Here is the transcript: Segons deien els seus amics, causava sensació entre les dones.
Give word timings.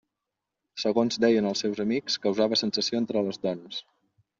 Segons 0.83 1.21
deien 1.27 1.51
els 1.51 1.63
seus 1.67 1.85
amics, 1.85 2.19
causava 2.27 2.61
sensació 2.65 3.05
entre 3.07 3.27
les 3.31 3.45
dones. 3.49 3.85